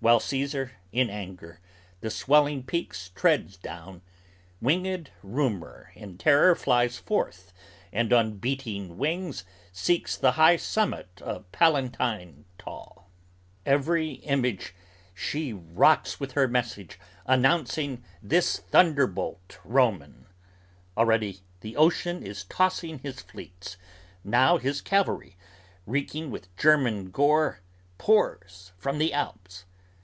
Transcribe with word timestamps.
While 0.00 0.20
Caesar 0.20 0.72
in 0.92 1.08
anger 1.08 1.60
the 2.02 2.10
swelling 2.10 2.62
peaks 2.64 3.08
treads 3.14 3.56
down, 3.56 4.02
winged 4.60 5.10
rumor 5.22 5.92
In 5.94 6.18
terror 6.18 6.54
flies 6.54 6.98
forth 6.98 7.54
and 7.90 8.12
on 8.12 8.34
beating 8.36 8.98
wings 8.98 9.44
seeks 9.72 10.14
the 10.18 10.32
high 10.32 10.58
summit 10.58 11.22
Of 11.22 11.50
Palatine 11.52 12.44
tall: 12.58 13.08
every 13.64 14.10
image 14.16 14.74
she 15.14 15.54
rocks 15.54 16.20
with 16.20 16.32
her 16.32 16.46
message 16.48 17.00
Announcing 17.24 18.04
this 18.22 18.58
thunderbolt 18.58 19.58
Roman! 19.64 20.26
Already, 20.98 21.40
the 21.62 21.76
ocean 21.76 22.22
Is 22.22 22.44
tossing 22.44 22.98
his 22.98 23.22
fleets! 23.22 23.78
Now 24.22 24.58
his 24.58 24.82
cavalry, 24.82 25.38
reeking 25.86 26.30
with 26.30 26.54
German 26.58 27.10
Gore, 27.10 27.60
pours 27.96 28.72
from 28.76 28.98
the 28.98 29.14
Alps! 29.14 29.64